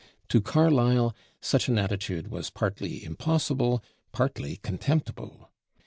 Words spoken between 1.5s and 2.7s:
an attitude was